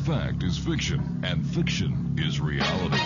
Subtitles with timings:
[0.00, 2.98] Fact is fiction and fiction is reality.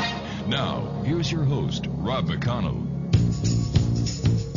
[0.47, 4.54] Now, here's your host, Rob McConnell.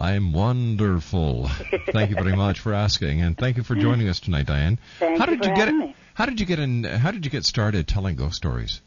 [0.00, 1.48] I'm wonderful.
[1.92, 4.78] thank you very much for asking, and thank you for joining us tonight, Diane.
[4.98, 5.94] Thank how you did for you get me.
[6.14, 6.84] How did you get in?
[6.84, 8.80] How did you get started telling ghost stories?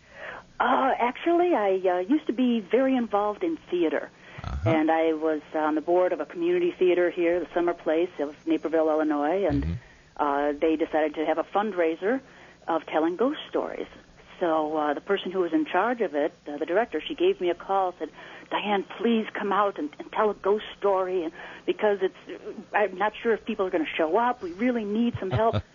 [0.60, 4.10] Uh, actually, I uh, used to be very involved in theater,
[4.44, 4.70] Uh-huh.
[4.72, 8.36] and I was on the board of a community theater here, the Summer Place of
[8.48, 9.74] Naperville, Illinois, and Mm-hmm.
[10.18, 12.22] uh, they decided to have a fundraiser
[12.68, 13.88] of telling ghost stories.
[14.40, 17.40] So uh, the person who was in charge of it, uh, the director, she gave
[17.40, 18.10] me a call, said,
[18.50, 21.34] "Diane, please come out and, and tell a ghost story, and
[21.66, 22.42] because it's,
[22.74, 24.42] I'm not sure if people are going to show up.
[24.42, 25.62] We really need some help."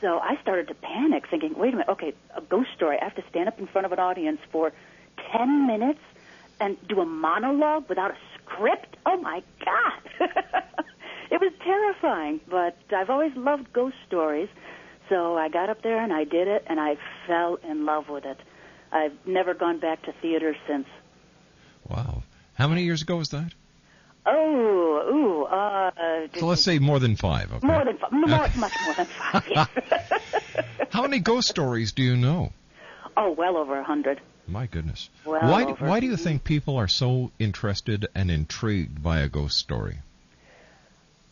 [0.00, 2.98] So I started to panic, thinking, wait a minute, okay, a ghost story.
[3.00, 4.70] I have to stand up in front of an audience for
[5.32, 6.00] 10 minutes
[6.60, 8.96] and do a monologue without a script?
[9.06, 10.02] Oh my God!
[11.30, 14.48] it was terrifying, but I've always loved ghost stories.
[15.08, 16.96] So I got up there and I did it, and I
[17.26, 18.38] fell in love with it.
[18.92, 20.86] I've never gone back to theater since.
[22.54, 23.52] How many years ago was that?
[24.26, 25.90] Oh, ooh, uh,
[26.38, 27.52] So let's say more than five.
[27.52, 27.66] Okay.
[27.66, 29.44] more than five, more, much more than five.
[29.50, 29.68] Yes.
[30.90, 32.52] How many ghost stories do you know?
[33.16, 34.20] oh, well over a hundred.
[34.46, 35.08] My goodness.
[35.24, 35.86] Well why over.
[35.86, 39.98] why do you think people are so interested and intrigued by a ghost story?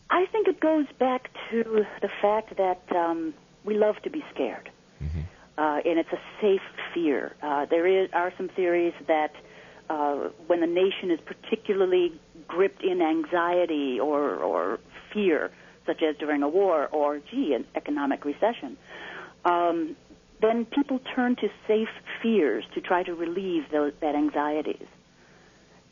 [0.09, 3.33] I think it goes back to the fact that um,
[3.65, 4.69] we love to be scared.
[5.57, 6.61] uh, and it's a safe
[6.93, 7.35] fear.
[7.41, 9.33] Uh, there is, are some theories that
[9.93, 14.79] uh, when the nation is particularly gripped in anxiety or, or
[15.13, 15.51] fear,
[15.85, 18.75] such as during a war or, gee, an economic recession,
[19.45, 19.95] um,
[20.41, 24.87] then people turn to safe fears to try to relieve those that anxieties.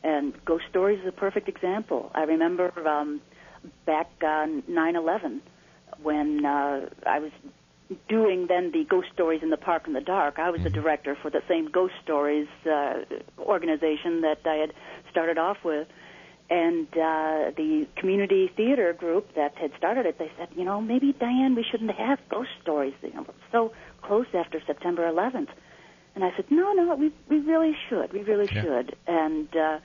[0.02, 2.10] And ghost stories is a perfect example.
[2.12, 3.20] I remember um,
[3.86, 5.40] back on 9/11
[6.02, 7.30] when uh, I was
[8.08, 10.38] doing then the ghost stories in the park in the dark.
[10.38, 13.04] I was the director for the same ghost stories uh,
[13.38, 14.72] organization that I had
[15.10, 15.88] started off with.
[16.50, 21.12] And uh, the community theater group that had started it, they said, you know, maybe
[21.12, 22.94] Diane, we shouldn't have ghost stories.
[23.02, 23.72] You know, so
[24.02, 25.48] close after September 11th.
[26.14, 28.12] And I said, no, no, we we really should.
[28.12, 28.62] We really Yeah.
[28.62, 28.96] should.
[29.06, 29.78] And uh,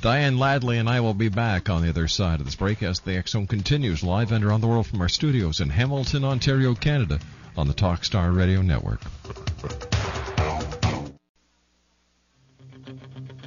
[0.00, 3.00] Diane Ladley and I will be back on the other side of this break as
[3.00, 7.18] the Zone continues live and around the world from our studios in Hamilton, Ontario, Canada
[7.56, 9.00] on the Talkstar Radio Network.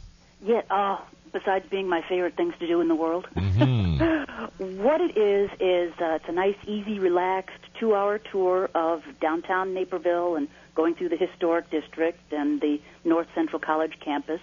[0.45, 3.99] yeah, oh, besides being my favorite things to do in the world, hmm
[4.59, 10.37] what it is is uh, it's a nice, easy, relaxed two-hour tour of downtown Naperville
[10.37, 14.41] and going through the historic district and the North Central College campus.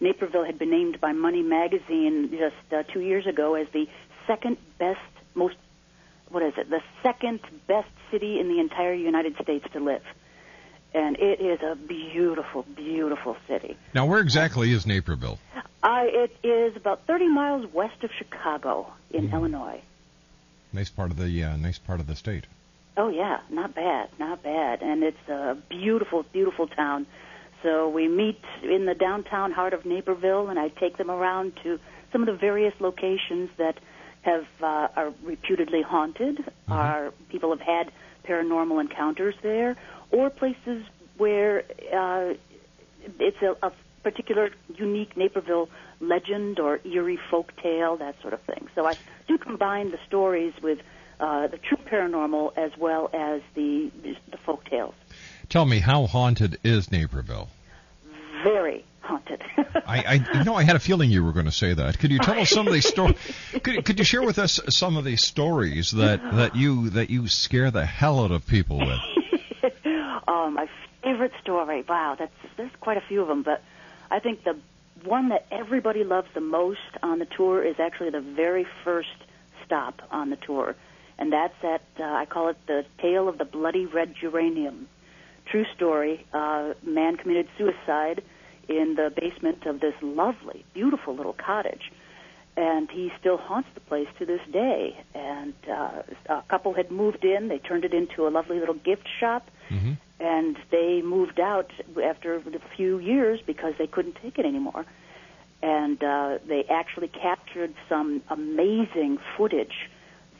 [0.00, 3.88] Naperville had been named by Money Magazine just uh, two years ago as the
[4.26, 5.00] second best,
[5.34, 5.56] most,
[6.28, 10.02] what is it, the second best city in the entire United States to live.
[10.94, 13.76] And it is a beautiful, beautiful city.
[13.94, 15.38] Now, where exactly is Naperville?
[15.82, 19.34] Uh, it is about 30 miles west of Chicago in Mm-hmm.
[19.34, 19.80] Illinois.
[20.72, 22.44] Nice part of the uh, nice part of the state.
[22.98, 27.06] Oh yeah, not bad, not bad, and it's a beautiful, beautiful town.
[27.66, 31.80] So we meet in the downtown heart of Naperville, and I take them around to
[32.12, 33.76] some of the various locations that
[34.22, 37.90] have uh, are reputedly haunted, are people have had
[38.24, 39.76] paranormal encounters there,
[40.12, 40.84] or places
[41.16, 42.34] where uh,
[43.18, 43.72] it's a, a
[44.04, 45.68] particular unique Naperville
[45.98, 48.68] legend or eerie folk tale, that sort of thing.
[48.76, 48.94] So I
[49.26, 50.78] do combine the stories with
[51.18, 53.90] uh, the true paranormal as well as the
[54.30, 54.94] the folk tales.
[55.48, 57.48] Tell me, how haunted is Naperville?
[58.42, 59.42] Very haunted.
[59.86, 60.02] I,
[60.32, 61.98] I, you know, I had a feeling you were going to say that.
[61.98, 63.16] Could you tell us some of these stories?
[63.62, 67.28] Could, could you share with us some of these stories that, that you that you
[67.28, 69.72] scare the hell out of people with?
[70.28, 70.68] oh, my
[71.02, 71.84] favorite story.
[71.88, 73.62] Wow, that's there's quite a few of them, but
[74.10, 74.56] I think the
[75.04, 79.16] one that everybody loves the most on the tour is actually the very first
[79.64, 80.74] stop on the tour,
[81.18, 84.88] and that's at uh, I call it the tale of the bloody red geranium.
[85.56, 86.26] True story.
[86.34, 88.22] Uh, man committed suicide
[88.68, 91.90] in the basement of this lovely, beautiful little cottage.
[92.58, 95.02] And he still haunts the place to this day.
[95.14, 97.48] And uh, a couple had moved in.
[97.48, 99.48] They turned it into a lovely little gift shop.
[99.70, 101.70] hmm And they moved out
[102.04, 102.42] after a
[102.76, 104.84] few years because they couldn't take it anymore.
[105.62, 109.88] And uh, they actually captured some amazing footage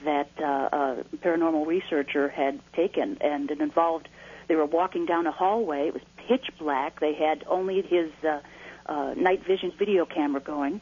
[0.05, 3.17] that uh, a paranormal researcher had taken.
[3.23, 4.11] And it involved
[4.49, 5.89] they were walking down a hallway.
[5.89, 7.01] It was pitch black.
[7.01, 8.41] They had only his uh,
[8.87, 10.81] uh, night vision video camera going.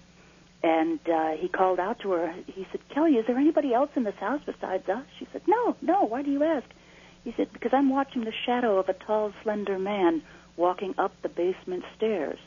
[0.62, 2.34] And uh, he called out to her.
[2.46, 5.04] He said, Kelly, is there anybody else in this house besides us?
[5.18, 6.04] She said, No, no.
[6.04, 6.66] Why do you ask?
[7.22, 10.22] He said, Because I'm watching the shadow of a tall, slender man
[10.56, 12.38] walking up the basement stairs.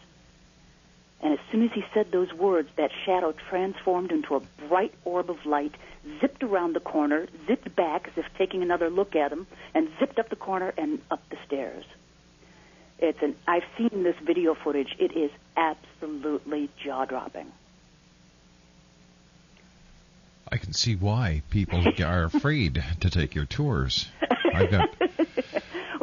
[1.21, 5.29] And as soon as he said those words, that shadow transformed into a bright orb
[5.29, 5.73] of light,
[6.21, 10.19] zipped around the corner, zipped back as if taking another look at him, and zipped
[10.19, 11.85] up the corner and up the stairs.
[12.99, 14.95] It's an I've seen this video footage.
[14.99, 17.51] It is absolutely jaw-dropping.
[20.51, 24.07] I can see why people are afraid to take your tours.
[24.53, 24.89] I've got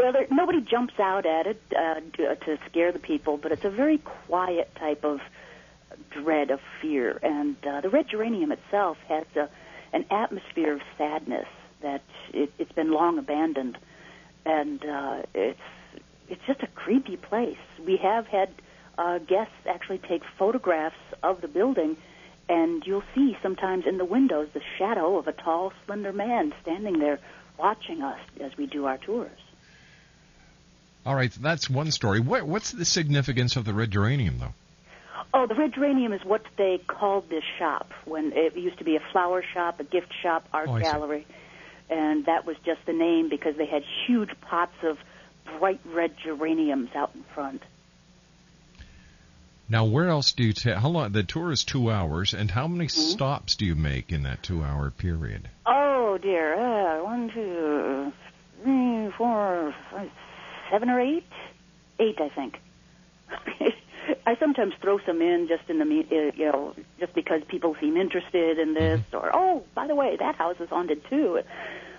[0.04, 3.64] Well, there, nobody jumps out at it uh, to, to scare the people, but it's
[3.64, 5.20] a very quiet type of
[6.10, 7.18] dread of fear.
[7.22, 9.48] And uh, the red geranium itself has a,
[9.94, 11.46] an atmosphere of sadness
[11.80, 12.02] that
[12.34, 13.78] it, it's been long abandoned,
[14.44, 15.58] and uh, it's
[16.28, 17.56] it's just a creepy place.
[17.86, 18.50] We have had
[18.98, 21.96] uh, guests actually take photographs of the building,
[22.50, 26.98] and you'll see sometimes in the windows the shadow of a tall, slender man standing
[26.98, 27.20] there
[27.58, 29.30] watching us as we do our tours.
[31.06, 32.20] All right, that's one story.
[32.20, 34.54] What, what's the significance of the red geranium, though?
[35.32, 38.94] Oh, the Red Geranium is what they called this shop when it used to be
[38.94, 41.26] a flower shop, a gift shop, art Oh, gallery,
[41.90, 44.96] and that was just the name because they had huge pots of
[45.58, 47.62] bright red geraniums out in front.
[49.68, 50.76] Now, where else do you take?
[50.76, 51.12] How long?
[51.12, 53.00] The tour is two hours, and how many Mm-hmm.
[53.12, 55.48] stops do you make in that two-hour period?
[55.66, 58.12] Oh dear, uh, one, two,
[58.62, 60.10] three, four, five,
[60.70, 61.26] seven or eight,
[61.98, 62.60] eight, I think.
[64.26, 67.96] I sometimes throw some in just in the uh, you know just because people seem
[67.96, 71.40] interested in this, or oh, by the way, that house is haunted too.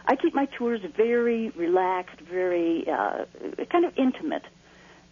[0.08, 3.26] I keep my tours very relaxed, very uh,
[3.72, 4.44] kind of intimate,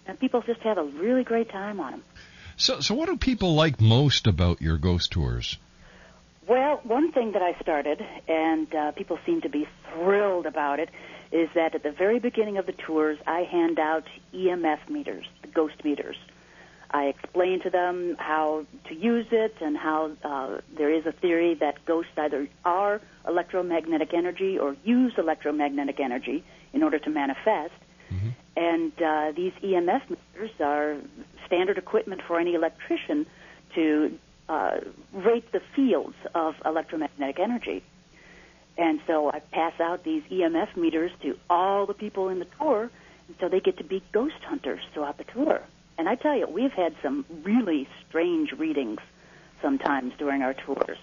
[0.06, 2.04] and people just have a really great time on them.
[2.58, 5.58] So, so what do people like most about your ghost tours?
[6.48, 10.90] Well, one thing that I started, and uh, people seem to be thrilled about it,
[11.34, 15.48] is that at the very beginning of the tours, I hand out EMF meters, the
[15.48, 16.16] ghost meters.
[16.92, 21.56] I explain to them how to use it and how uh, there is a theory
[21.56, 27.74] that ghosts either are electromagnetic energy or use electromagnetic energy in order to manifest.
[28.56, 30.98] And uh, these EMF meters are
[31.48, 33.26] standard equipment for any electrician
[33.74, 34.78] to uh,
[35.14, 37.84] rate the fields of electromagnetic energy.
[38.78, 42.90] And so I pass out these EMF meters to all the people in the tour,
[43.28, 45.62] and so they get to be ghost hunters throughout the tour.
[45.98, 49.00] And I tell you, we've had some really strange readings
[49.62, 50.98] sometimes during our tours.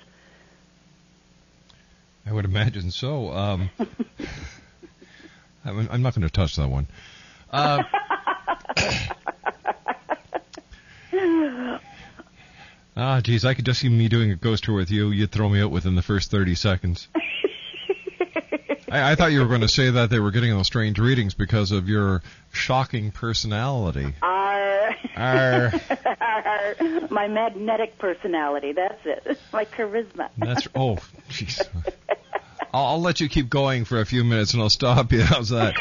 [2.27, 3.33] I would imagine so.
[3.33, 3.71] Um,
[5.65, 6.89] I'm, I'm not going to touch that one.
[7.51, 7.83] Uh,
[12.97, 15.11] ah, geez, I could just see me doing a ghost tour with you.
[15.11, 17.09] You'd throw me out within the first 30 seconds.
[18.91, 21.35] I, I thought you were going to say that they were getting those strange readings
[21.35, 24.15] because of your shocking personality.
[24.23, 25.73] Our, Arr.
[27.11, 29.39] my magnetic personality, that's it.
[29.53, 30.29] My charisma.
[30.39, 30.97] That's oh,
[31.29, 31.61] jeez.
[32.73, 35.23] I'll, I'll let you keep going for a few minutes and I'll stop you.
[35.23, 35.75] How's that?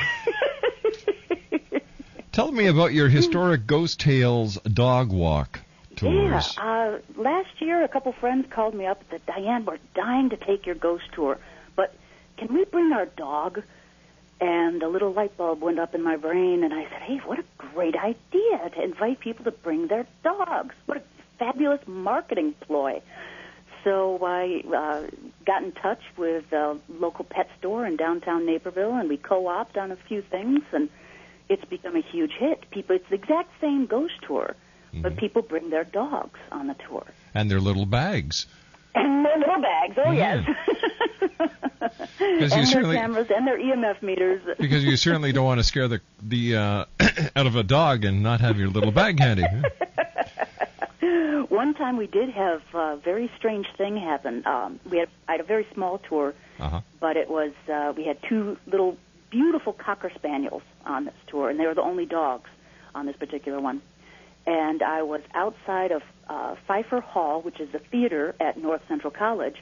[2.32, 5.60] Tell me about your historic Ghost Tales dog walk
[5.92, 5.98] Yeah.
[5.98, 6.58] tours.
[6.58, 10.38] Uh, last year, a couple friends called me up and said, Diane, we're dying to
[10.38, 11.38] take your ghost tour,
[12.40, 13.62] can we bring our dog?
[14.42, 17.40] And a little light bulb went up in my brain, and I said, hey, what
[17.40, 20.74] a great idea to invite people to bring their dogs.
[20.86, 21.02] What a
[21.38, 23.02] fabulous marketing ploy.
[23.84, 25.08] So I uh,
[25.46, 29.92] got in touch with a local pet store in downtown Naperville, and we co-opted on
[29.92, 30.88] a few things, and
[31.50, 32.70] it's become a huge hit.
[32.72, 34.56] People, it's the exact same ghost tour,
[34.94, 38.48] but people bring their dogs on the tour And their little bags.
[38.96, 39.96] And their little bags.
[39.98, 40.44] Oh Yeah.
[41.30, 41.32] yes,
[42.20, 44.42] and their certainly- cameras and their EMF meters.
[44.60, 46.86] Because you certainly don't want to scare the the uh,
[47.36, 49.44] out of a dog and not have your little bag handy.
[51.50, 54.46] One time we did have a very strange thing happen.
[54.46, 56.82] Um, we had I had a very small tour, Uh-huh.
[57.00, 58.98] but it was uh, we had two little
[59.32, 62.50] beautiful cocker spaniels on this tour, and they were the only dogs
[62.96, 63.82] on this particular one.
[64.46, 69.12] And I was outside of uh, Pfeiffer Hall, which is a theater at North Central
[69.12, 69.58] College,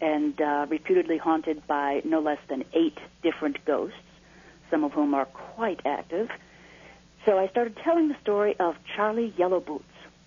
[0.00, 3.96] and uh, reputedly haunted by no less than eight different ghosts,
[4.70, 6.28] some of whom are quite active.
[7.24, 9.82] So I started telling the story of Charlie Yellowboots.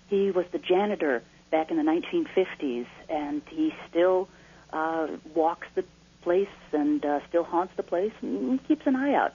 [0.08, 4.28] He was the janitor back in the 1950s, and he still
[4.72, 5.84] uh, walks the
[6.22, 9.34] place and uh, still haunts the place and keeps an eye out.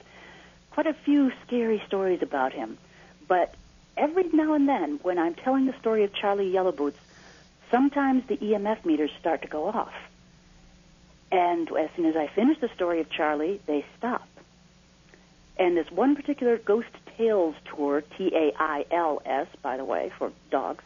[0.72, 2.78] Quite a few scary stories about him.
[3.26, 3.54] But
[3.96, 6.96] every now and then, when I'm telling the story of Charlie Yellowboots,
[7.70, 9.94] sometimes the EMF meters start to go off.
[11.32, 14.28] And as soon as I finish the story of Charlie, they stop.
[15.56, 20.12] And this one particular Ghost Tales tour, T A I L S, by the way,
[20.18, 20.84] for dogs,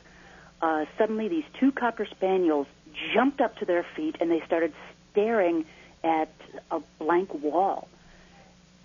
[0.60, 2.66] uh, suddenly these two Cocker Spaniels
[3.14, 4.72] jumped up to their feet and they started
[5.12, 5.64] staring
[6.04, 6.32] at
[6.70, 7.88] a blank wall.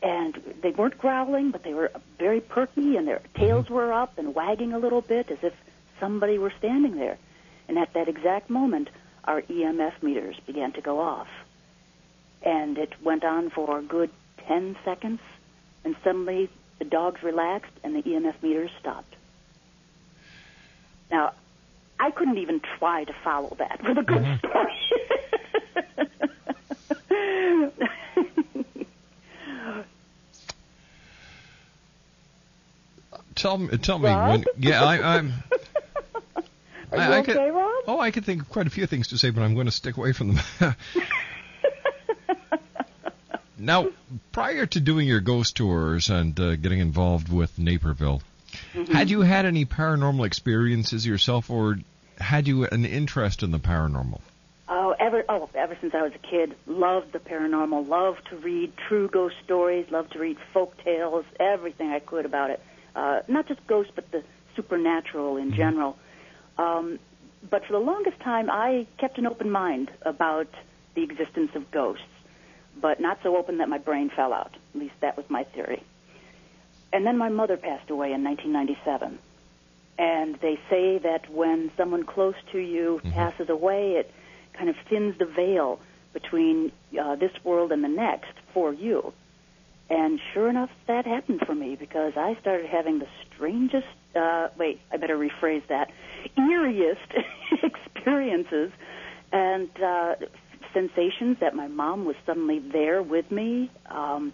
[0.03, 3.73] And they weren't growling, but they were very perky and their tails mm-hmm.
[3.73, 5.53] were up and wagging a little bit as if
[5.99, 7.17] somebody were standing there.
[7.69, 8.89] And at that exact moment,
[9.23, 11.29] our EMF meters began to go off.
[12.41, 14.09] And it went on for a good
[14.47, 15.21] 10 seconds,
[15.85, 19.15] and suddenly the dogs relaxed and the EMF meters stopped.
[21.09, 21.33] Now,
[21.99, 24.13] I couldn't even try to follow that with a mm-hmm.
[24.13, 26.29] good story.
[33.35, 34.29] Tell me, tell me Rob?
[34.29, 34.45] when.
[34.57, 35.33] Yeah, I, I'm.
[36.91, 37.83] Are I, you I okay, could, Rob?
[37.87, 39.71] Oh, I could think of quite a few things to say, but I'm going to
[39.71, 40.75] stick away from them.
[43.57, 43.87] now,
[44.31, 48.21] prior to doing your ghost tours and uh, getting involved with Naperville,
[48.73, 48.93] Mm-hmm.
[48.93, 51.77] had you had any paranormal experiences yourself, or
[52.19, 54.21] had you an interest in the paranormal?
[54.69, 58.73] Oh, ever oh, ever since I was a kid, loved the paranormal, loved to read
[58.87, 62.61] true ghost stories, loved to read folk tales, everything I could about it.
[62.95, 64.23] Uh, not just ghosts, but the
[64.55, 65.97] supernatural in general.
[66.57, 66.99] Um,
[67.49, 70.47] but for the longest time, I kept an open mind about
[70.95, 72.03] the existence of ghosts,
[72.79, 74.55] but not so open that my brain fell out.
[74.73, 75.83] At least that was my theory.
[76.91, 79.17] And then my mother passed away in 1997.
[79.97, 84.11] And they say that when someone close to you passes away, it
[84.53, 85.79] kind of thins the veil
[86.13, 89.13] between uh, this world and the next for you.
[89.89, 93.85] And sure enough, that happened for me because I started having the strangest,
[94.15, 95.91] uh, wait, I better rephrase that,
[96.37, 97.23] eeriest
[97.63, 98.71] experiences
[99.31, 100.15] and uh,
[100.73, 103.71] sensations that my mom was suddenly there with me.
[103.89, 104.33] Um,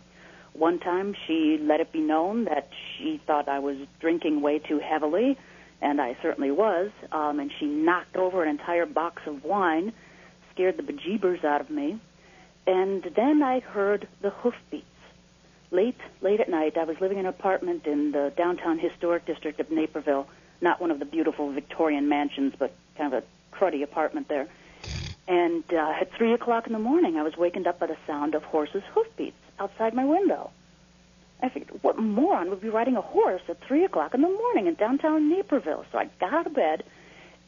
[0.53, 4.79] one time she let it be known that she thought I was drinking way too
[4.79, 5.37] heavily,
[5.81, 9.93] and I certainly was, um, and she knocked over an entire box of wine,
[10.53, 12.01] scared the bejeebers out of me,
[12.67, 14.85] and then I heard the hoofbeats.
[15.71, 19.59] Late, late at night, I was living in an apartment in the downtown historic district
[19.59, 20.27] of Naperville,
[20.61, 24.47] not one of the beautiful Victorian mansions, but kind of a cruddy apartment there.
[25.27, 28.33] And uh, at three o'clock in the morning, I was wakened up by the sound
[28.33, 30.49] of horses' hoofbeats outside my window.
[31.41, 34.65] I figured, what moron would be riding a horse at three o'clock in the morning
[34.65, 35.85] in downtown Naperville?
[35.91, 36.83] So I got out of bed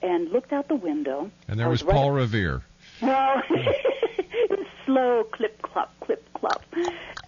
[0.02, 1.32] and looked out the window.
[1.48, 2.62] And there I was Paul Revere.
[3.02, 6.64] Was slow, clip clop, clip clop.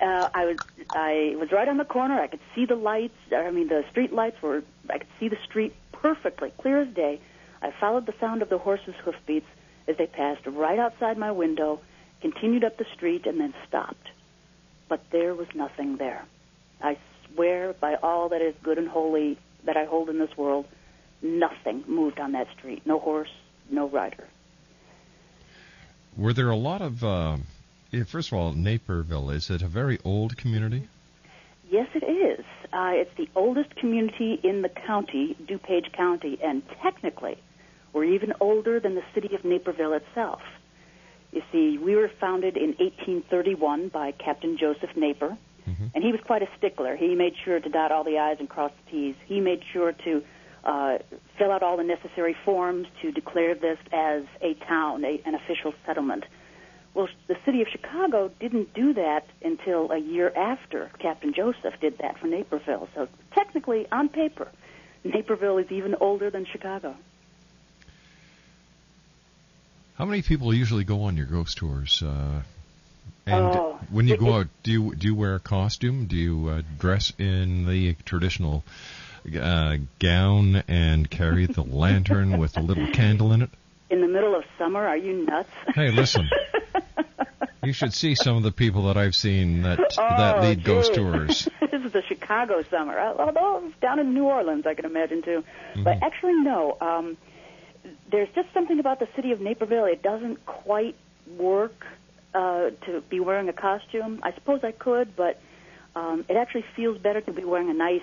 [0.02, 0.58] Uh, I was
[0.92, 2.20] I was right on the corner.
[2.20, 3.16] I could see the lights.
[3.36, 4.64] I mean, the street lights were.
[4.90, 7.20] I could see the street perfectly, clear as day.
[7.62, 9.48] I followed the sound of the horses' hoofbeats
[9.88, 11.80] as they passed right outside my window,
[12.22, 14.10] continued up the street, and then stopped.
[14.90, 16.26] But there was nothing there.
[16.82, 20.66] I swear by all that is good and holy that I hold in this world,
[21.22, 22.86] nothing moved on that street.
[22.86, 23.32] No horse,
[23.70, 24.28] no rider.
[26.18, 27.04] Were there a lot of?
[27.04, 27.38] Uh,
[28.06, 30.88] first of all, Naperville is it a very old community?
[31.70, 32.46] Yes, it is.
[32.72, 37.38] Uh, it's the oldest community in the county, DuPage County, and technically,
[37.94, 40.42] we're even older than the city of Naperville itself.
[41.32, 45.36] You see, we were founded in 1831 by Captain Joseph Naper,
[45.96, 46.96] and he was quite a stickler.
[46.96, 49.16] He made sure to dot all the I's and cross the T's.
[49.26, 50.24] He made sure to
[50.64, 50.98] uh,
[51.38, 55.74] fill out all the necessary forms to declare this as a town, a, an official
[55.86, 56.26] settlement.
[56.94, 61.98] Well, the city of Chicago didn't do that until a year after Captain Joseph did
[61.98, 62.88] that for Naperville.
[62.94, 64.48] So technically, on paper,
[65.04, 66.96] Naperville is even older than Chicago.
[69.96, 72.02] How many people usually go on your ghost tours?
[72.02, 72.42] Uh,
[73.26, 76.06] and Oh, when you it- go out, do you do you wear a costume?
[76.06, 78.64] Do you uh, dress in the traditional
[79.40, 83.50] uh, gown and carry the lantern with a little candle in it?
[83.90, 85.50] In the middle of summer, are you nuts?
[85.74, 86.30] Hey, listen.
[87.64, 90.94] You should see some of the people that I've seen that that Oh, lead ghost
[90.96, 91.48] tours.
[91.62, 93.00] this is the Chicago summer.
[93.00, 95.46] Uh, Although down in New Orleans, I can imagine too.
[95.72, 95.84] Mm-hmm.
[95.84, 96.76] But actually, no.
[96.82, 97.16] Um,
[98.12, 99.86] there's just something about the city of Naperville.
[99.86, 100.98] It doesn't quite
[101.38, 101.86] work
[102.34, 104.20] uh, to be wearing a costume.
[104.24, 105.40] I suppose I could, but
[105.96, 108.02] um, it actually feels better to be wearing a nice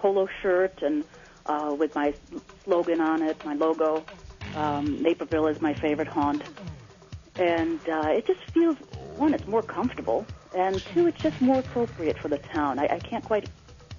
[0.00, 1.04] polo shirt and
[1.46, 2.14] uh, with my
[2.64, 4.04] slogan on it, my logo.
[4.56, 6.42] Um, Naperville is my favorite haunt
[7.36, 8.76] and uh, it just feels
[9.16, 12.78] one, it's more comfortable, and two, it's just more appropriate for the town.
[12.78, 13.48] I, I can't quite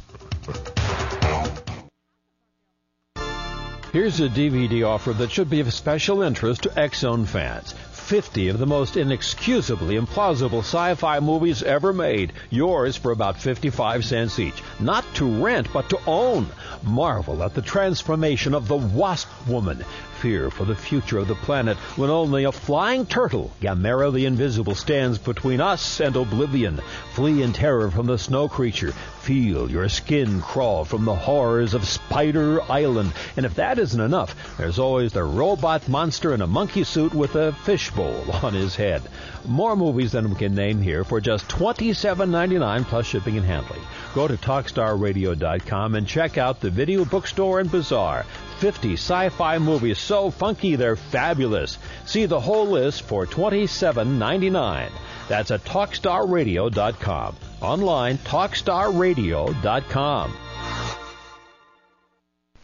[3.90, 7.72] Here's a DVD offer that should be of special interest to X-Zone fans.
[7.72, 12.34] 50 of the most inexcusably implausible sci-fi movies ever made.
[12.50, 14.62] Yours for about 55 cents each.
[14.78, 16.48] Not to rent, but to own.
[16.82, 19.82] Marvel at the transformation of the Wasp Woman.
[20.20, 24.74] Fear for the future of the planet when only a flying turtle, Gamera the Invincible,
[24.74, 26.80] stands between us and oblivion.
[27.12, 28.92] Flee in terror from the snow creature.
[29.20, 33.12] Feel your skin crawl from the horrors of Spider Island.
[33.36, 37.36] And if that isn't enough, there's always the robot monster in a monkey suit with
[37.36, 39.02] a fishbowl on his head.
[39.46, 43.82] More movies than we can name here for just $27.99 plus shipping and handling.
[44.14, 48.26] Go to TalkStarRadio.com and check out the Video Bookstore and Bazaar.
[48.58, 51.78] 50 sci-fi movies so funky they're fabulous.
[52.04, 54.90] See the whole list for $27.99.
[55.28, 57.36] That's at TalkStarRadio.com.
[57.60, 60.36] Online, TalkStarRadio.com.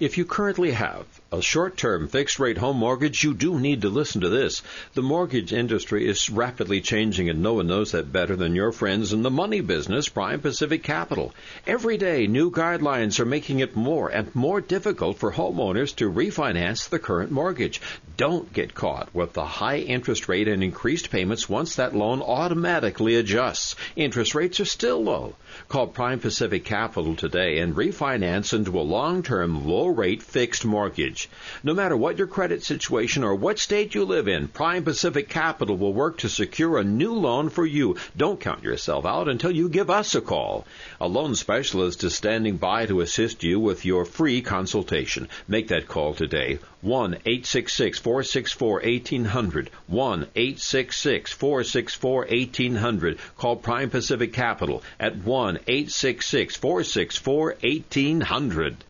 [0.00, 4.28] If you currently have a short-term fixed-rate home mortgage, you do need to listen to
[4.28, 4.62] this.
[4.94, 9.12] The mortgage industry is rapidly changing and no one knows that better than your friends
[9.12, 11.34] in the money business, Prime Pacific Capital.
[11.66, 16.88] Every day, new guidelines are making it more and more difficult for homeowners to refinance
[16.88, 17.80] the current mortgage.
[18.16, 23.16] Don't get caught with the high interest rate and increased payments once that loan automatically
[23.16, 23.74] adjusts.
[23.96, 25.34] Interest rates are still low.
[25.68, 31.23] Call Prime Pacific Capital today and refinance into a long-term, low-rate fixed mortgage.
[31.62, 35.76] No matter what your credit situation or what state you live in, Prime Pacific Capital
[35.76, 37.96] will work to secure a new loan for you.
[38.16, 40.66] Don't count yourself out until you give us a call.
[41.00, 45.28] A loan specialist is standing by to assist you with your free consultation.
[45.48, 46.58] Make that call today.
[46.82, 49.70] 1 866 464 1800.
[49.86, 53.18] 1 866 464 1800.
[53.38, 58.84] Call Prime Pacific Capital at 1 866 464 1800.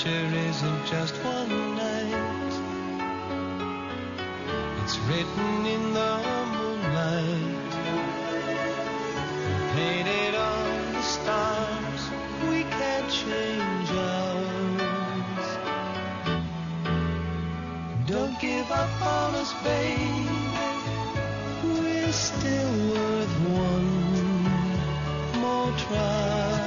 [0.00, 2.52] Future isn't just one night.
[4.82, 6.16] It's written in the
[6.54, 7.72] moonlight.
[9.74, 12.02] Painted on the stars.
[12.48, 15.48] We can't change ours.
[18.06, 20.30] Don't give up on us, babe.
[21.62, 23.90] We're still worth one
[25.42, 26.59] more try.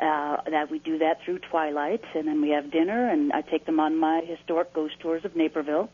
[0.00, 3.64] Uh, that we do that through twilight, and then we have dinner, and I take
[3.64, 5.88] them on my historic ghost tours of Naperville.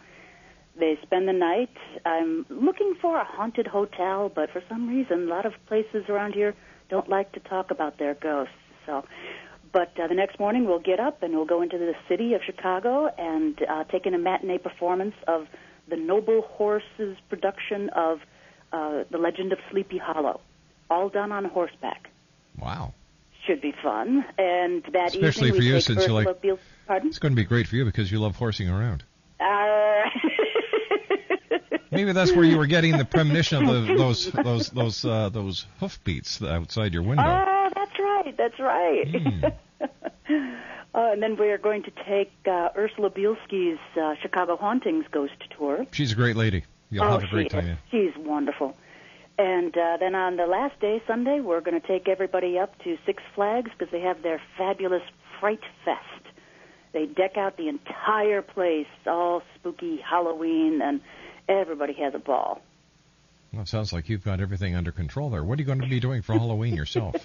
[0.78, 1.76] They spend the night.
[2.06, 6.32] I'm looking for a haunted hotel, but for some reason, a lot of places around
[6.32, 6.54] here
[6.88, 8.54] don't like to talk about their ghosts.
[8.86, 9.04] So,
[9.72, 12.40] but uh, the next morning we'll get up and we'll go into the city of
[12.44, 15.46] Chicago and uh, take in a matinee performance of
[15.88, 18.20] the Noble Horses production of
[18.72, 20.40] uh, The Legend of Sleepy Hollow,
[20.88, 22.08] all done on horseback.
[22.58, 22.94] Wow.
[23.46, 24.24] Should be fun.
[24.38, 26.28] And that Especially evening for you since you like-
[26.86, 27.08] Pardon?
[27.08, 29.04] It's going to be great for you because you love horsing around.
[29.38, 30.02] Uh,
[31.90, 35.66] Maybe that's where you were getting the premonition of the, those those those uh, those
[35.80, 37.24] hoofbeats outside your window.
[37.24, 38.36] Oh, that's right.
[38.36, 39.08] That's right.
[39.08, 39.44] Hmm.
[40.94, 45.32] uh, and then we are going to take uh, Ursula Bielski's uh, Chicago Hauntings Ghost
[45.56, 45.86] Tour.
[45.90, 46.64] She's a great lady.
[46.90, 47.64] You'll oh, have a great time.
[47.64, 47.68] is.
[47.68, 47.76] yeah.
[47.90, 48.76] She's wonderful.
[49.40, 52.98] And uh, then on the last day, Sunday, we're going to take everybody up to
[53.06, 55.00] Six Flags because they have their fabulous
[55.40, 56.26] Fright Fest.
[56.92, 61.00] They deck out the entire place, all spooky Halloween, and
[61.48, 62.60] everybody has a ball.
[63.52, 65.42] Well, it sounds like you've got everything under control there.
[65.42, 67.16] What are you going to be doing for Halloween yourself?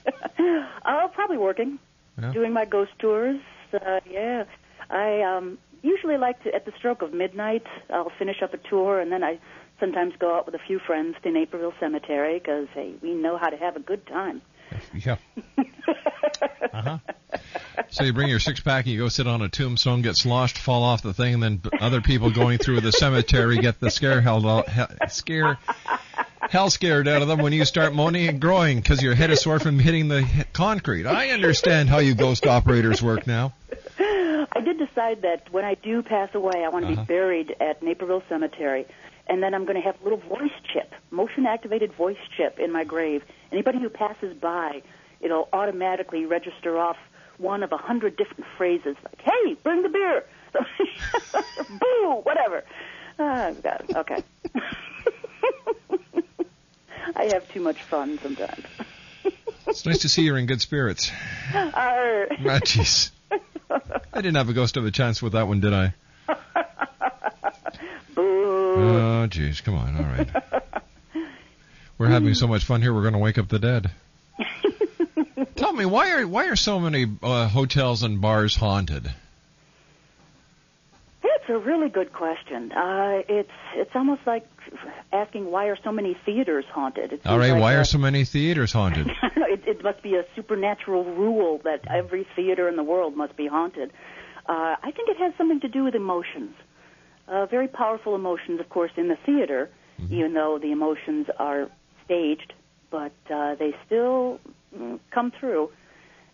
[0.85, 1.79] Oh, probably working,
[2.17, 2.31] Yeah.
[2.31, 3.41] doing my ghost tours.
[3.73, 4.45] Uh, yeah,
[4.89, 7.63] I um, usually like to at the stroke of midnight.
[7.93, 9.37] I'll finish up a tour, and then I
[9.79, 13.49] sometimes go out with a few friends to Naperville Cemetery because hey, we know how
[13.49, 14.41] to have a good time.
[14.93, 15.17] Yeah.
[16.73, 16.97] Uh huh.
[17.89, 20.57] So you bring your six pack and you go sit on a tombstone, get sloshed,
[20.57, 24.19] fall off the thing, and then other people going through the cemetery get the scare
[24.19, 25.57] held out, he- scare
[26.49, 29.41] hell scared out of them when you start moaning and groaning because your head is
[29.41, 31.05] sore from hitting the concrete.
[31.05, 33.53] I understand how you ghost operators work now.
[33.97, 37.01] I did decide that when I do pass away, I want to Uh-huh.
[37.03, 38.85] be buried at Naperville Cemetery,
[39.27, 42.83] and then I'm going to have a little voice chip, motion-activated voice chip in my
[42.83, 43.23] grave.
[43.51, 44.81] Anybody who passes by,
[45.21, 46.97] it'll automatically register off
[47.37, 50.23] one of a hundred different phrases, like "Hey, bring the beer,"
[51.79, 52.63] "Boo," whatever.
[53.19, 53.85] Oh, God.
[53.95, 54.23] Okay.
[57.15, 58.65] I have too much fun sometimes.
[59.67, 61.11] It's nice to see you're in good spirits.
[61.51, 62.27] Arr.
[62.31, 63.09] Ah, jeez.
[63.69, 65.93] I didn't have a ghost of a chance with that one, did I?
[68.17, 69.63] Oh, jeez.
[69.63, 69.97] Come on.
[69.97, 70.29] All right.
[71.97, 72.93] We're having so much fun here.
[72.93, 73.91] We're going to wake up the dead.
[75.55, 79.09] Tell me why are why are so many uh, hotels and bars haunted?
[81.23, 82.71] That's a really good question.
[82.73, 84.45] Uh, it's it's almost like
[85.13, 87.19] asking why are so many theaters haunted.
[87.25, 89.07] All like Why a- are so many theaters haunted?
[89.23, 93.47] it, it must be a supernatural rule that every theater in the world must be
[93.47, 93.91] haunted.
[94.47, 96.53] Uh, I think it has something to do with emotions.
[97.27, 99.69] Uh, very powerful emotions, of course, in the theater,
[100.09, 101.69] even though the emotions are
[102.03, 102.53] staged,
[102.91, 104.39] but uh, they still
[104.77, 105.69] mm, come through.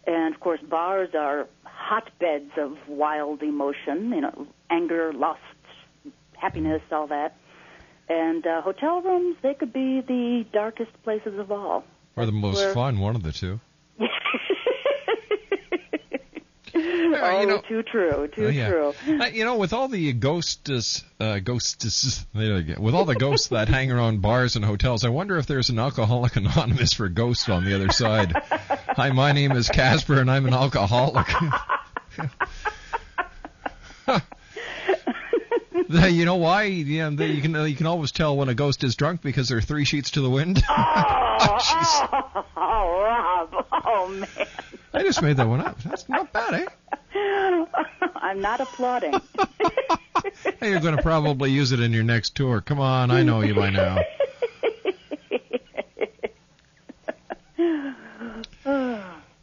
[0.06, 5.40] And of course, bars are hotbeds of wild emotion, you know, anger, lust,
[6.34, 7.38] happiness, all that.
[8.10, 11.86] And uh, hotel rooms, they could be the darkest places of all.
[12.18, 13.00] Or the most Where- fun?
[13.00, 13.60] One of the two.
[17.24, 18.70] oh, too true, too Oh, yeah.
[18.70, 18.94] true.
[19.08, 22.76] Uh, you know, with all the ghosts, uh, ghosts, there we go.
[22.82, 25.80] with all the ghosts that hang around bars and hotels, I wonder if there's an
[25.80, 28.34] alcoholic anonymous for ghosts on the other side.
[28.96, 31.28] Hi, my name is Casper, and I'm an alcoholic.
[35.90, 36.64] You know why?
[36.64, 39.62] Yeah, you can you can always tell when a ghost is drunk because there are
[39.62, 40.64] three sheets to the wind.
[40.70, 43.66] Oh, oh, oh, Rob.
[43.72, 44.48] Oh, man.
[44.94, 45.82] I just made that one up.
[45.84, 46.66] That's not bad, eh?
[48.16, 49.14] I'm not applauding.
[50.60, 52.62] Hey, you're going to probably use it in your next tour.
[52.62, 53.98] Come on, I know you by now.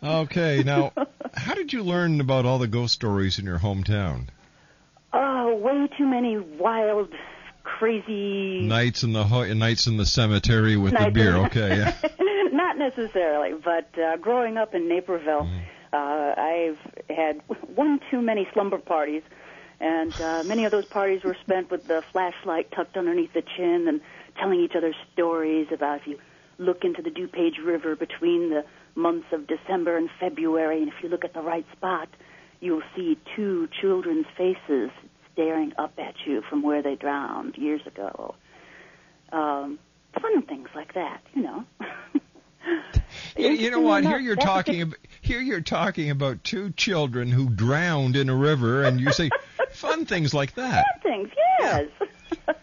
[0.00, 0.92] Okay, now,
[1.34, 4.28] how did you learn about all the ghost stories in your hometown?
[5.12, 7.12] Oh, way too many wild,
[7.78, 8.60] crazy.
[8.66, 11.36] Nights in the ho- nights in the cemetery with the beer.
[11.46, 11.94] Okay, yeah.
[12.52, 15.58] Not necessarily, but uh, growing up in Naperville, Mm-hmm.
[15.92, 16.78] uh, I've
[17.16, 17.40] had
[17.74, 19.22] one too many slumber parties,
[19.80, 23.86] and uh, many of those parties were spent with the flashlight tucked underneath the chin
[23.88, 24.00] and
[24.38, 26.18] telling each other stories about if you
[26.58, 28.64] look into the DuPage River between the
[28.96, 32.08] months of December and February, and if you look at the right spot,
[32.60, 34.90] you'll see two children's faces
[35.38, 38.34] staring up at you from where they drowned years ago.
[39.30, 39.78] Um,
[40.20, 41.64] fun things like that, you know.
[43.38, 44.04] You, you know what?
[44.04, 44.82] Here you're talking.
[44.82, 49.30] About, here you're talking about two children who drowned in a river, and you say
[49.70, 50.84] fun things like that.
[51.02, 51.88] Fun things, yes.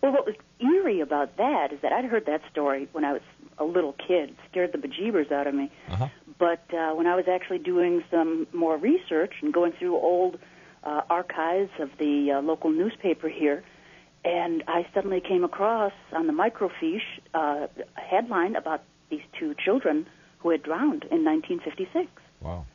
[0.00, 3.22] Well, what was eerie about that is that I'd heard that story when I was
[3.58, 5.72] a little kid, scared the bejeebers out of me.
[5.90, 6.08] Uh-huh.
[6.38, 10.38] But uh, when I was actually doing some more research and going through old
[10.84, 13.62] uh, archives of the uh, local newspaper here,
[14.24, 17.00] and I suddenly came across on the microfiche
[17.34, 20.06] uh, a headline about these two children
[20.40, 22.06] who had drowned in 1956.
[22.40, 22.66] Wow.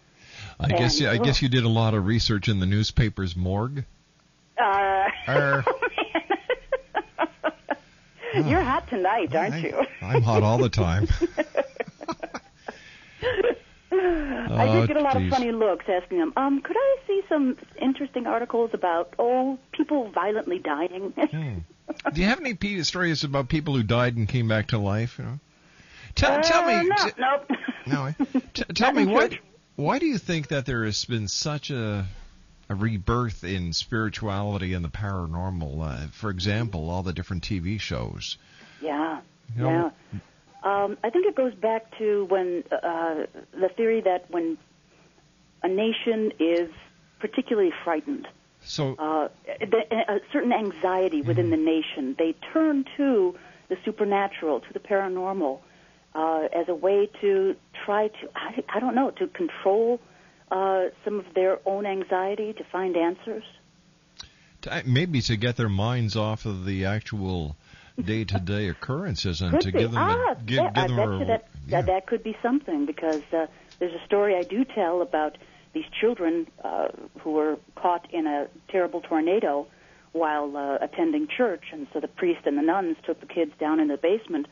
[0.59, 3.85] I guess And- I guess you did a lot of research in the newspaper's morgue.
[4.61, 5.63] Uh, Er,
[8.45, 9.79] you're hot tonight, aren't you?
[10.01, 11.07] I'm hot all the time.
[13.91, 15.25] I Oh, did get a lot geez.
[15.31, 16.97] of funny looks asking them, um, could I
[17.29, 21.13] some interesting articles about, oh, people violently dying?
[22.13, 25.17] Do you have any stories about people who died and came back to life?
[25.17, 25.39] You know,
[26.15, 26.73] tell, tell me.
[26.73, 27.51] Uh, no, t- nope.
[27.85, 28.39] no, eh?
[28.53, 29.33] T- tell me what.
[29.75, 32.05] Why do you think that there has been such a
[32.69, 35.81] a rebirth in spirituality and the paranormal?
[35.81, 38.37] Uh, for example, all the different TV shows.
[38.81, 39.21] Yeah,
[39.55, 40.19] You know, yeah.
[40.63, 44.57] Um, I think it goes back to when uh, the theory that when
[45.61, 46.69] a nation is
[47.23, 48.27] particularly frightened,
[48.65, 53.35] So uh, the, a certain anxiety within the nation, they turn to
[53.69, 55.59] the supernatural, to the paranormal,
[56.13, 57.55] uh, as a way to
[57.85, 60.01] try to, I, I don't know, to control
[60.51, 63.45] uh, some of their own anxiety, to find answers.
[64.63, 67.55] to, maybe to get their minds off of the actual
[68.03, 69.79] day-to-day occurrences and Could to be.
[69.79, 72.85] give them ah, a, give, that, give them a, that, that that could be something
[72.85, 73.47] because uh,
[73.79, 75.37] there's a story I do tell about
[75.73, 76.87] these children uh,
[77.21, 79.67] who were caught in a terrible tornado
[80.11, 83.79] while uh, attending church, and so the priest and the nuns took the kids down
[83.79, 84.47] in the basement,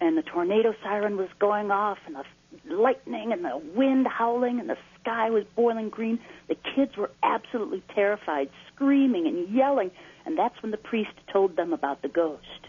[0.00, 4.68] and the tornado siren was going off, and the lightning and the wind howling, and
[4.68, 6.18] the sky was boiling green.
[6.48, 9.90] The kids were absolutely terrified, screaming and yelling,
[10.26, 12.68] and that's when the priest told them about the ghost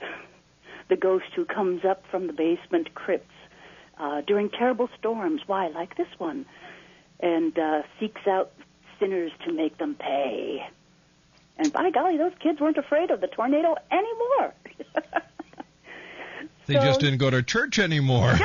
[0.88, 3.32] the ghost who comes up from the basement crypts
[3.98, 5.40] uh, during terrible storms.
[5.46, 6.46] Why, like this one,
[7.24, 8.52] and uh, seeks out
[9.00, 10.64] sinners to make them pay.
[11.58, 14.54] And by golly, those kids weren't afraid of the tornado anymore.
[16.66, 18.32] They So- just didn't go to church anymore.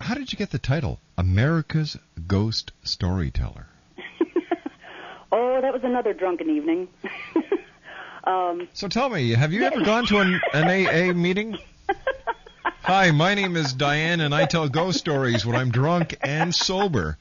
[0.00, 0.98] how did you get the title?
[1.18, 3.66] America's Ghost Storyteller.
[5.32, 6.88] Oh, that was another drunken evening.
[8.24, 11.58] um, So tell me, have you ever gone to an, an AA meeting?
[12.82, 17.18] Hi, my name is Diane, and I tell ghost stories when I'm drunk and sober.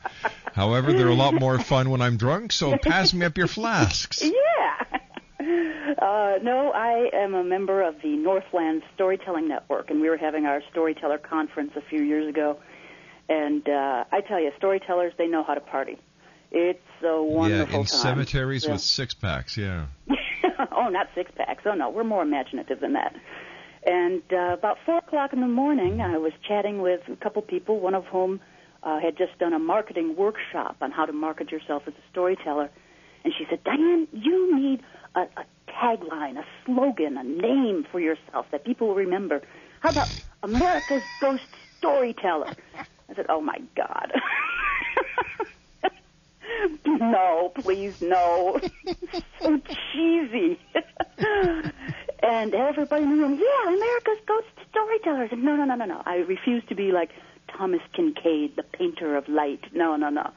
[0.54, 4.22] However, they're a lot more fun when I'm drunk, so pass me up your flasks.
[4.24, 5.00] Yeah.
[5.42, 10.46] Uh, no, I am a member of the Northland Storytelling Network, and we were having
[10.46, 12.58] our storyteller conference a few years ago.
[13.28, 15.98] And uh, I tell you, storytellers, they know how to party.
[16.52, 18.02] It's a wonderful Yeah, in time.
[18.02, 18.72] cemeteries Yeah.
[18.74, 19.86] with six packs, yeah.
[20.72, 21.64] oh, not six packs.
[21.66, 23.16] Oh, no, we're more imaginative than that.
[23.86, 27.80] And uh, about four o'clock in the morning, I was chatting with a couple people,
[27.80, 28.42] one of whom
[28.84, 32.70] uh, had just done a marketing workshop on how to market yourself as a storyteller.
[33.24, 34.82] And she said, Diane, you need
[35.16, 39.42] a, a tagline, a slogan, a name for yourself that people will remember.
[39.82, 40.10] How about
[40.44, 41.44] America's Ghost
[41.80, 42.56] Storyteller?
[43.10, 44.12] I said, oh, my God.
[46.86, 48.60] no, please, no.
[49.42, 49.60] so
[49.94, 50.60] cheesy.
[52.24, 55.24] and everybody in the room, yeah, America's Ghost Storyteller.
[55.24, 56.02] I said, no, no, no, no, no.
[56.06, 57.10] I refuse to be like
[57.48, 59.64] Thomas Kinkade, the painter of light.
[59.74, 60.32] No, no, no.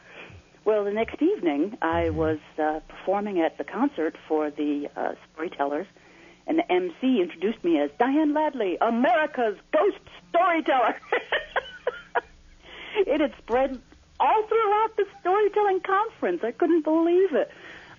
[0.65, 5.87] Well, the next evening, I was uh, performing at the concert for the uh, storytellers,
[6.47, 9.99] and the MC introduced me as Diane Ladley, America's Ghost
[10.31, 10.97] Storyteller.
[12.97, 13.81] it had spread
[14.23, 16.43] all throughout the storytelling conference.
[16.45, 17.51] I couldn't believe it.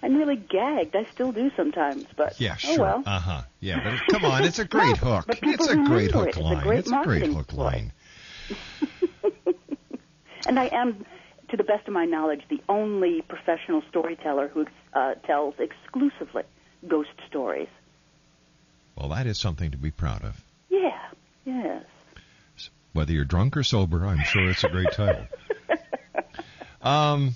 [0.02, 0.96] I nearly gagged.
[0.96, 3.04] I still do sometimes, but Yeah, oh well.
[3.06, 3.42] Uh huh.
[3.60, 5.26] Yeah, but come on, it's a great No, hook.
[5.44, 6.30] It's a great hook it.
[6.30, 6.64] It's a line.
[6.64, 7.64] great It's a great hook ploy.
[7.64, 7.92] line.
[10.46, 11.06] And I am,
[11.52, 16.44] to the best of my knowledge, the only professional storyteller who uh, tells exclusively
[16.86, 17.70] ghost stories.
[18.98, 20.44] Well, that is something to be proud of.
[20.70, 21.00] Yeah,
[21.46, 21.86] yes.
[22.92, 25.26] Whether you're drunk or sober, I'm sure it's a great title.
[26.84, 27.36] Um,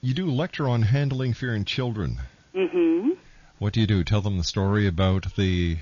[0.00, 2.18] you do lecture on handling fear in children.
[2.54, 3.10] Mm-hmm.
[3.58, 4.02] What do you do?
[4.02, 5.76] Tell them the story about the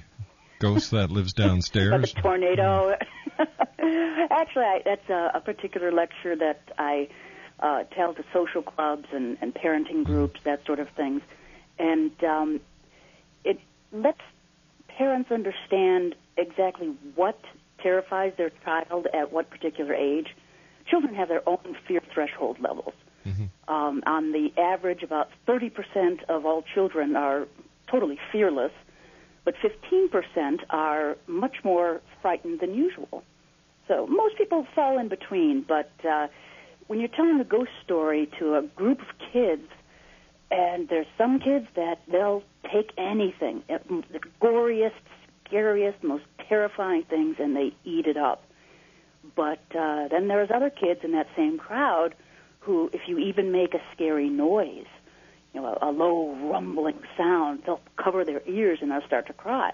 [0.59, 2.13] ghost that lives downstairs?
[2.13, 2.95] the tornado.
[3.79, 7.09] Actually, I, that's a, a particular lecture that I
[7.61, 11.23] uh, tell to social clubs and, and parenting groups, that sort of things.
[11.79, 12.61] And um,
[13.45, 13.61] it
[13.93, 14.21] lets
[14.89, 17.39] parents understand exactly what
[17.81, 20.29] terrifies their child at what particular age.
[20.87, 22.95] Children have their own fear threshold levels.
[23.69, 27.47] Um, on the average, about 30% of all children are
[27.91, 28.73] totally fearless,
[29.45, 33.23] but 15% are much more frightened than usual.
[33.89, 36.29] So most people fall in between, but uh,
[36.87, 39.69] when you're telling a ghost story to a group of kids,
[40.51, 43.79] and there's some kids that they'll take anything, uh,
[44.13, 44.93] the goriest,
[45.47, 48.43] scariest, most terrifying things, and they eat it up.
[49.37, 52.15] But uh, then there's other kids in that same crowd
[52.61, 54.87] who, if you even make a scary noise,
[55.53, 59.33] you know, a, a low rumbling sound, they'll cover their ears and they'll start to
[59.33, 59.73] cry.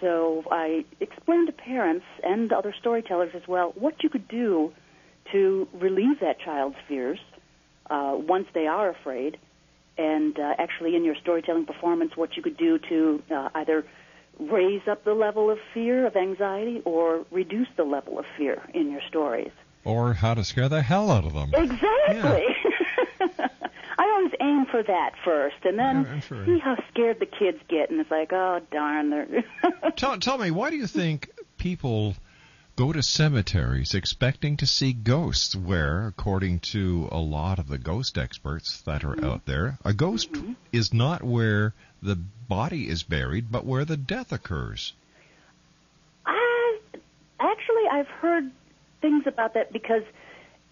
[0.00, 4.72] So I explained to parents and other storytellers as well what you could do
[5.32, 7.18] to relieve that child's fears
[7.90, 9.38] uh, once they are afraid,
[9.96, 13.84] and uh, actually in your storytelling performance, what you could do to uh, either
[14.38, 18.90] raise up the level of fear, of anxiety, or reduce the level of fear in
[18.90, 19.50] your stories.
[19.84, 21.50] or how to scare the hell out of them?
[21.54, 22.44] Exactly.
[24.00, 26.44] I always aim for that first, and then Yeah, sure.
[26.46, 29.44] see how scared the kids get, and it's like, oh darn, they're.
[29.96, 32.14] tell, tell me, why do you think people
[32.78, 38.16] go to cemeteries expecting to see ghosts where, according to a lot of the ghost
[38.16, 40.30] experts that are out there, a ghost
[40.72, 44.92] is not where the body is buried, but where the death occurs?
[46.24, 46.78] I,
[47.40, 48.48] actually, I've heard
[49.00, 50.04] things about that because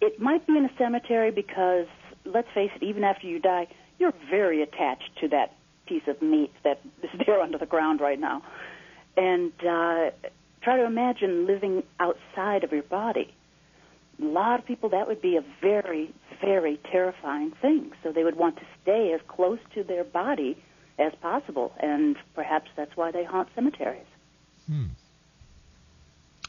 [0.01, 1.89] it might be in a cemetery because,
[2.25, 3.67] let's face it, even after you die,
[3.99, 8.21] you're very attached to that piece of meat that is there under the ground right
[8.21, 8.43] now.
[9.17, 10.11] And uh,
[10.67, 13.33] try to imagine living outside of your body.
[14.21, 17.93] A lot of people, that would be a very, very terrifying thing.
[18.03, 20.61] So they would want to stay as close to their body
[20.99, 24.09] as possible, and perhaps that's why they haunt cemeteries.
[24.67, 24.87] Hmm.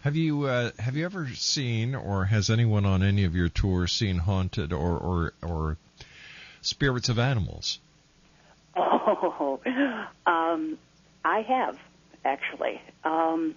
[0.01, 3.91] Have you uh, have you ever seen, or has anyone on any of your tours
[3.91, 5.78] seen haunted or or, or
[6.61, 7.80] spirits of animals?
[9.09, 9.61] Oh,
[10.26, 10.78] um,
[11.24, 11.78] I have
[12.26, 12.82] actually.
[13.03, 13.55] Um,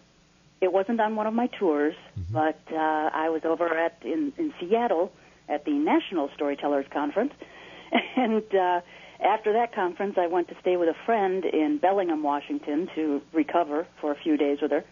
[0.61, 1.95] it wasn't on one of my tours,
[2.31, 5.13] but uh, I was over at in, in Seattle
[5.49, 7.33] at the National Storytellers Conference,
[8.17, 8.81] and uh,
[9.21, 13.87] after that conference, I went to stay with a friend in Bellingham, Washington, to recover
[14.01, 14.85] for a few days with her.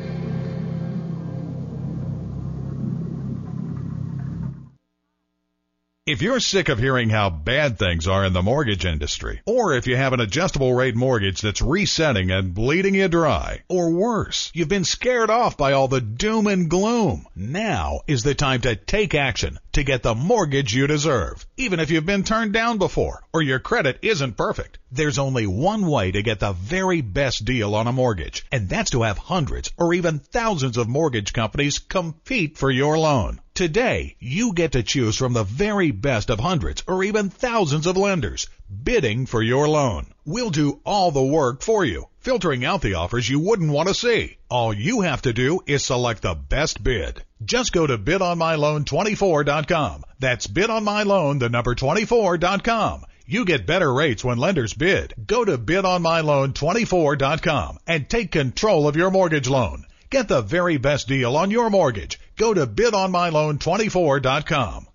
[6.10, 9.86] If you're sick of hearing how bad things are in the mortgage industry, or if
[9.86, 14.68] you have an adjustable rate mortgage that's resetting and bleeding you dry, or worse, you've
[14.68, 19.14] been scared off by all the doom and gloom, now is the time to take
[19.14, 21.46] action to get the mortgage you deserve.
[21.56, 25.86] Even if you've been turned down before, or your credit isn't perfect, there's only one
[25.86, 29.70] way to get the very best deal on a mortgage, and that's to have hundreds
[29.76, 33.40] or even thousands of mortgage companies compete for your loan.
[33.54, 37.96] Today, you get to choose from the very best of hundreds or even thousands of
[37.96, 38.48] lenders
[38.82, 40.06] bidding for your loan.
[40.24, 43.94] We'll do all the work for you, filtering out the offers you wouldn't want to
[43.94, 44.36] see.
[44.48, 47.22] All you have to do is select the best bid.
[47.44, 50.04] Just go to bidonmyloan24.com.
[50.18, 53.04] That's bidonmyloan, the number 24.com.
[53.30, 55.14] You get better rates when lenders bid.
[55.24, 59.84] Go to bidonmyloan24.com and take control of your mortgage loan.
[60.10, 62.18] Get the very best deal on your mortgage.
[62.36, 64.88] Go to bidonmyloan24.com.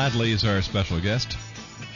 [0.08, 1.36] Ladley is our special guest.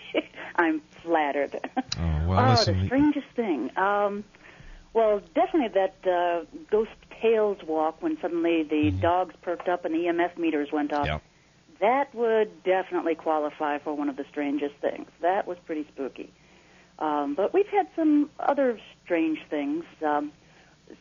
[0.55, 1.59] I'm flattered.
[1.75, 1.81] Oh,
[2.27, 2.81] well, oh, listen.
[2.81, 3.75] the strangest thing.
[3.75, 4.23] Um,
[4.93, 10.01] well, definitely that uh, Ghost Tales walk when suddenly the dogs perked up and the
[10.01, 11.07] EMF meters went off.
[11.07, 11.23] Yep.
[11.83, 15.05] That would definitely qualify for one of the strangest things.
[15.19, 16.31] That was pretty spooky.
[16.97, 19.83] Um, but we've had some other strange things.
[20.01, 20.31] Um,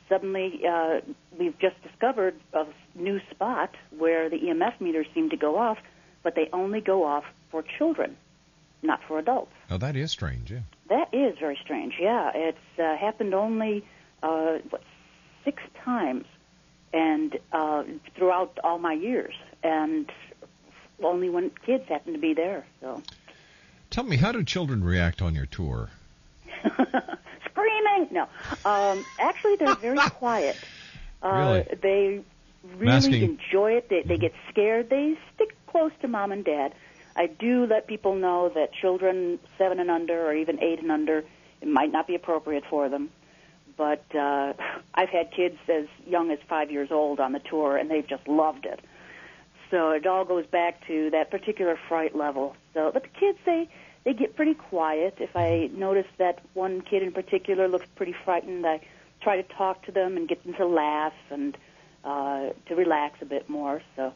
[0.08, 1.00] suddenly, uh,
[1.38, 2.66] we've just discovered a
[2.96, 5.78] new spot where the EMF meters seem to go off,
[6.24, 8.16] but they only go off for children,
[8.82, 9.52] not for adults.
[9.70, 10.62] Oh, that is strange, yeah.
[10.88, 11.94] That is very strange.
[12.00, 13.84] Yeah, it's uh, happened only
[14.20, 14.82] uh, what
[15.44, 16.24] six times,
[16.92, 17.84] and uh,
[18.16, 20.10] throughout all my years, and
[21.04, 22.64] only when kids happen to be there.
[22.80, 23.02] So
[23.90, 25.90] Tell me, how do children react on your tour?
[27.50, 28.08] screaming.
[28.10, 28.28] No,
[28.64, 30.56] um, actually, they're very quiet.
[31.22, 31.78] Uh, Really?
[31.82, 32.20] They
[32.78, 33.22] really Masking.
[33.22, 33.88] enjoy it.
[33.88, 34.88] They, they get scared.
[34.90, 36.74] They stick close to mom and dad.
[37.14, 41.18] I do let people know that children seven and under, or even eight and under,
[41.60, 43.10] it might not be appropriate for them.
[43.76, 44.54] But uh,
[44.94, 48.26] I've had kids as young as five years old on the tour, and they've just
[48.26, 48.80] loved it.
[49.72, 52.54] So it all goes back to that particular fright level.
[52.74, 53.68] So, but the kids they
[54.04, 55.16] they get pretty quiet.
[55.18, 58.80] If I notice that one kid in particular looks pretty frightened, I
[59.22, 61.56] try to talk to them and get them to laugh and
[62.04, 63.80] uh, to relax a bit more.
[63.96, 64.12] So,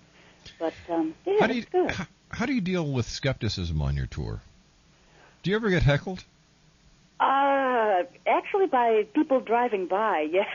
[0.59, 1.91] but um, yeah, how do you good.
[1.91, 4.43] how, how do you deal with skepticism on your tour?
[5.43, 6.23] Do you ever get heckled?
[7.19, 10.49] Uh, actually, by people driving by, yes.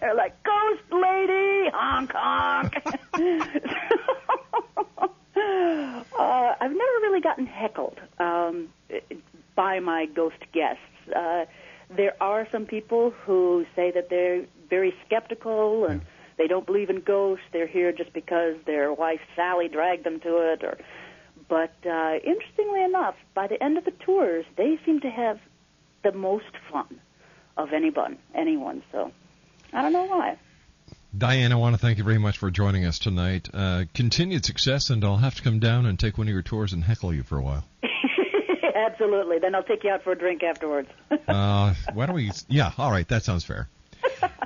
[0.00, 2.74] They're like, "Ghost lady, honk honk."
[5.36, 8.68] uh, I've never really gotten heckled um,
[9.54, 10.80] by my ghost guests.
[11.14, 11.44] Uh,
[11.94, 16.00] there are some people who say that they're very skeptical and
[16.38, 17.44] they don't believe in ghosts.
[17.52, 20.78] They're here just because their wife Sally dragged them to it, or
[21.48, 25.38] but uh, interestingly enough, by the end of the tours, they seem to have
[26.02, 27.00] the most fun
[27.56, 28.18] of anyone.
[28.34, 28.82] Anyone.
[28.92, 29.12] So
[29.72, 30.38] I don't know why.
[31.16, 33.48] Diane, I want to thank you very much for joining us tonight.
[33.54, 36.72] Uh, continued success, and I'll have to come down and take one of your tours
[36.72, 37.64] and heckle you for a while.
[38.74, 39.38] Absolutely.
[39.38, 40.88] Then I'll take you out for a drink afterwards.
[41.26, 42.30] Uh, why don't we?
[42.48, 43.68] Yeah, all right, that sounds fair.